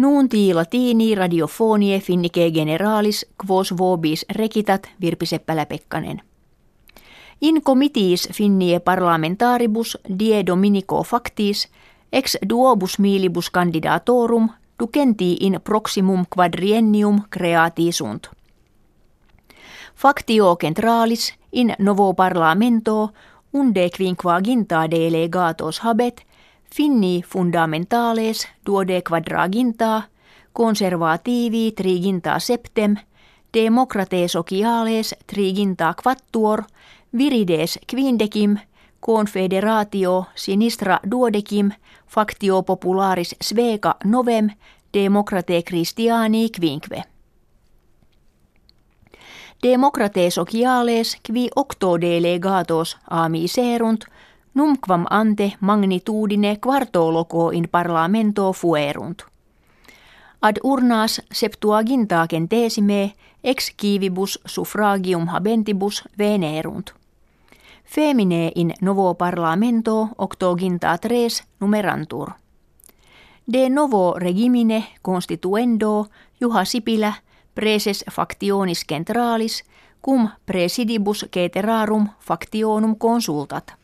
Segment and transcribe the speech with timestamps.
[0.00, 6.20] Nuunti latini radiofonie finnike generalis quos vobis rekitat Virpi Seppälä-Pekkanen.
[7.40, 11.68] In comitiis finnie parlamentaribus die dominico factis
[12.12, 18.30] ex duobus milibus candidatorum ducenti in proximum quadriennium creati sunt.
[19.96, 23.10] Factio centralis in novo parlamento
[23.52, 26.29] unde quinquaginta delegatos habet
[26.76, 30.02] finni fundamentales duode quadraginta
[30.52, 32.96] conservativi triginta septem
[33.54, 36.64] demokrate sociales triginta quattuor
[37.18, 38.56] virides quindecim
[39.00, 41.70] confederatio sinistra duodecim
[42.08, 44.50] factio popularis svega novem
[44.94, 47.02] demokrate christiani quinque.
[49.62, 54.04] Demokrate sociales qui octo delegatos amiserunt
[54.54, 59.22] numquam ante magnitudine quartoloco in parlamento fuerunt.
[60.42, 63.12] Ad urnas septuaginta centesime
[63.44, 66.90] ex civibus suffragium habentibus venerunt.
[67.84, 72.30] Femine in novo parlamento octoginta tres numerantur.
[73.52, 76.06] De novo regimine constituendo
[76.40, 77.12] Juha Sipilä
[77.54, 79.64] preses factionis centralis
[80.02, 83.79] cum presidibus ceterarum factionum consultat.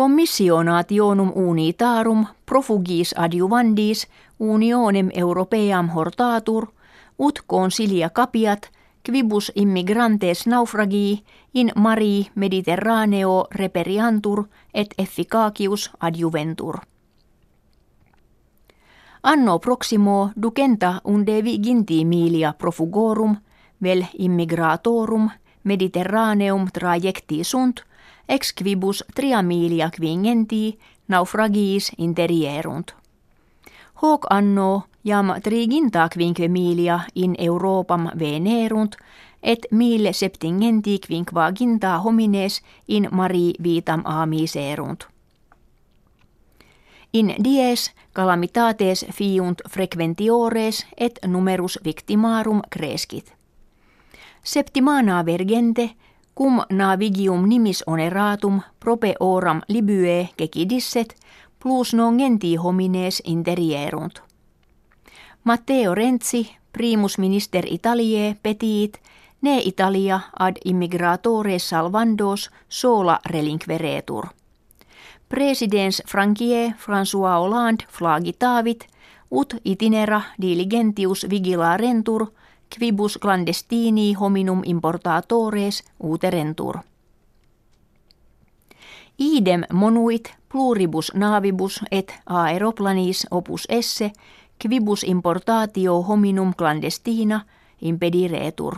[0.00, 4.06] Commissionationum unitarum profugis adjuvandis
[4.38, 6.66] unionem europeam hortatur
[7.18, 8.70] ut consilia capiat
[9.04, 16.80] quibus immigrantes naufragii in mari mediterraneo reperiantur et efficacius adjuventur.
[19.22, 23.36] Anno proximo ducenta unde viginti milia profugorum
[23.82, 25.30] vel immigratorum
[25.62, 27.84] mediterraneum trajecti sunt
[28.28, 32.94] ex quibus tria milia quingenti naufragiis interierunt.
[34.02, 38.96] Hoc anno jam triginta quinque milia in Europam venerunt,
[39.42, 45.04] et mille septingenti quinquaginta homines in mari vitam amiserunt.
[47.12, 53.39] In dies calamitates fiunt frequentiores et numerus victimarum crescit.
[54.42, 55.90] Septimana vergente
[56.34, 61.14] cum navigium nimis oneratum prope oram libye kecidisset
[61.62, 64.22] plus non genti homines interierunt.
[65.44, 69.00] Matteo Renzi, primus minister Italiae petiit,
[69.40, 74.26] ne Italia ad immigratores salvandos sola relinqueretur.
[75.28, 78.86] Presidens Frankie François Hollande flagitavit,
[79.30, 82.26] ut itinera diligentius vigilarentur,
[82.78, 86.78] quibus clandestini hominum importatores uterentur.
[89.18, 94.12] Idem monuit pluribus navibus et aeroplanis opus esse
[94.62, 97.46] quibus importatio hominum clandestina
[97.80, 98.76] impediretur.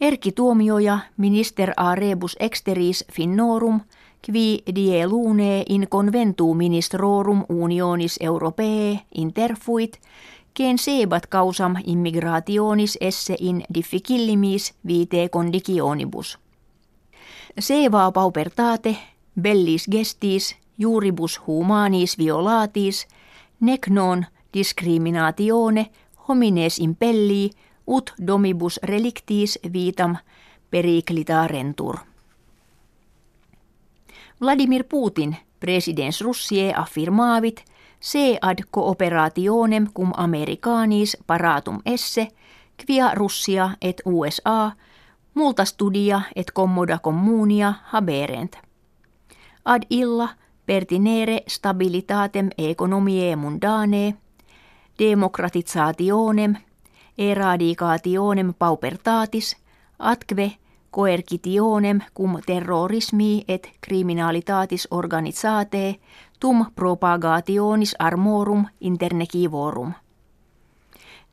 [0.00, 3.80] Erki Tuomioja minister a rebus exteris finnorum
[4.26, 9.98] qui die lune in conventu ministrorum unionis europee interfuit
[10.54, 16.38] ken sebat causam immigrationis esse in difficillimis vite conditionibus.
[17.58, 18.96] Seva paupertate,
[19.40, 23.06] bellis gestis, juribus humanis violatis,
[23.60, 25.90] nec non discriminatione
[26.28, 27.50] homines impelli
[27.86, 30.16] ut domibus relictis vitam
[30.70, 31.96] periclitarentur.
[34.40, 37.64] Vladimir Putin, presidens Russie affirmaavit,
[38.02, 42.28] se ad cooperationem cum americanis paratum esse,
[42.86, 44.70] quia Russia et USA,
[45.34, 48.56] multa studia et commoda communia haberent.
[49.64, 50.28] Ad illa
[50.66, 54.14] pertinere stabilitatem economiae mundane,
[54.98, 56.56] democratizationem,
[57.18, 59.56] eradicationem paupertatis,
[59.98, 60.52] atque
[60.92, 65.98] coercitionem cum terrorismi et criminalitatis organizate
[66.40, 69.92] tum propagationis armorum internecivorum.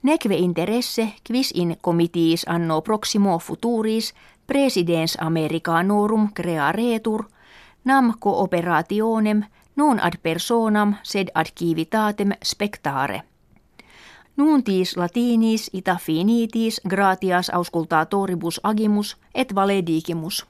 [0.04, 4.13] Neque interesse quis in comitiis anno proximo futuris
[4.48, 7.24] presidens Americanorum crearetur,
[7.83, 9.44] nam cooperationem
[9.75, 13.22] non ad personam sed ad civitatem spectare.
[14.39, 20.45] Nuntis latinis ita finitis gratias auscultatoribus agimus et valedigimus.